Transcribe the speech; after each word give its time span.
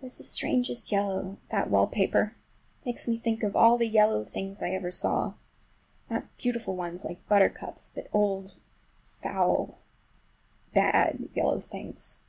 It 0.00 0.06
is 0.06 0.16
the 0.16 0.24
strangest 0.24 0.90
yellow, 0.90 1.36
that 1.50 1.68
wallpaper! 1.68 2.34
It 2.80 2.86
makes 2.86 3.06
me 3.06 3.18
think 3.18 3.42
of 3.42 3.54
all 3.54 3.76
the 3.76 3.86
yellow 3.86 4.24
things 4.24 4.62
I 4.62 4.70
ever 4.70 4.90
saw—not 4.90 6.34
beautiful 6.38 6.74
ones 6.76 7.04
like 7.04 7.28
buttercups, 7.28 7.90
but 7.94 8.08
old 8.10 8.56
foul, 9.02 9.78
bad 10.72 11.28
yellow 11.34 11.60
things. 11.60 12.20